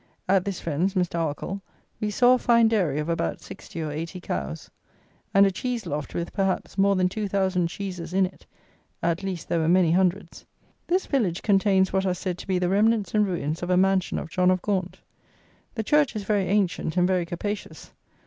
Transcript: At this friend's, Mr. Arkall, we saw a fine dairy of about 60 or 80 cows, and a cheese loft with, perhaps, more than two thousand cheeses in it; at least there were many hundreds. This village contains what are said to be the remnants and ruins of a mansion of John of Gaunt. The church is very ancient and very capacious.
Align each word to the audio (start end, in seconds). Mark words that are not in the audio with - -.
At 0.27 0.45
this 0.45 0.59
friend's, 0.59 0.95
Mr. 0.95 1.19
Arkall, 1.19 1.61
we 1.99 2.09
saw 2.09 2.33
a 2.33 2.39
fine 2.39 2.67
dairy 2.67 2.97
of 2.97 3.07
about 3.07 3.39
60 3.39 3.79
or 3.83 3.91
80 3.91 4.19
cows, 4.19 4.71
and 5.31 5.45
a 5.45 5.51
cheese 5.51 5.85
loft 5.85 6.15
with, 6.15 6.33
perhaps, 6.33 6.75
more 6.75 6.95
than 6.95 7.07
two 7.07 7.27
thousand 7.27 7.67
cheeses 7.67 8.11
in 8.11 8.25
it; 8.25 8.47
at 9.03 9.21
least 9.21 9.47
there 9.47 9.59
were 9.59 9.67
many 9.69 9.91
hundreds. 9.91 10.43
This 10.87 11.05
village 11.05 11.43
contains 11.43 11.93
what 11.93 12.07
are 12.07 12.15
said 12.15 12.39
to 12.39 12.47
be 12.47 12.57
the 12.57 12.67
remnants 12.69 13.13
and 13.13 13.27
ruins 13.27 13.61
of 13.61 13.69
a 13.69 13.77
mansion 13.77 14.17
of 14.17 14.31
John 14.31 14.49
of 14.49 14.63
Gaunt. 14.63 14.97
The 15.75 15.83
church 15.83 16.15
is 16.15 16.23
very 16.23 16.47
ancient 16.47 16.97
and 16.97 17.05
very 17.07 17.27
capacious. 17.27 17.91